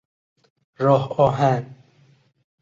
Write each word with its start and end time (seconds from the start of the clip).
راه 0.79 1.07
آهن 1.19 1.75